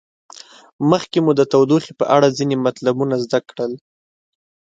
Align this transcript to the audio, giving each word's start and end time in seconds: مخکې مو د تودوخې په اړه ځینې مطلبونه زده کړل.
مخکې 0.91 1.17
مو 1.25 1.31
د 1.39 1.41
تودوخې 1.51 1.93
په 1.99 2.05
اړه 2.15 2.27
ځینې 2.37 2.55
مطلبونه 2.67 3.15
زده 3.23 3.39
کړل. 3.49 3.71